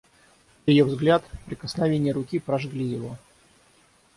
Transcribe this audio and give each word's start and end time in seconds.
Ее 0.65 0.83
взгляд, 0.85 1.23
прикосновение 1.45 2.11
руки 2.11 2.39
прожгли 2.39 2.83
его. 2.87 3.17